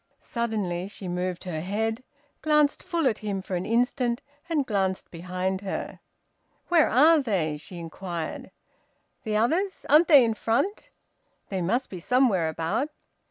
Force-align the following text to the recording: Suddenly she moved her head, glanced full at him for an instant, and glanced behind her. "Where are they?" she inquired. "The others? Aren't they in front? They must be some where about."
Suddenly 0.23 0.87
she 0.87 1.07
moved 1.07 1.43
her 1.43 1.59
head, 1.61 2.03
glanced 2.41 2.81
full 2.81 3.05
at 3.05 3.19
him 3.19 3.39
for 3.43 3.53
an 3.55 3.67
instant, 3.67 4.19
and 4.49 4.65
glanced 4.65 5.11
behind 5.11 5.61
her. 5.61 5.99
"Where 6.69 6.89
are 6.89 7.19
they?" 7.21 7.55
she 7.57 7.77
inquired. 7.77 8.49
"The 9.21 9.37
others? 9.37 9.85
Aren't 9.89 10.07
they 10.07 10.23
in 10.25 10.33
front? 10.33 10.89
They 11.49 11.61
must 11.61 11.91
be 11.91 11.99
some 11.99 12.29
where 12.29 12.49
about." 12.49 12.89